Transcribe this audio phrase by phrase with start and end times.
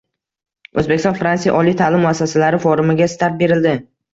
[0.83, 3.79] “O‘zbekiston– Fransiya oliy ta’lim muassasalari forumi”ga start berildi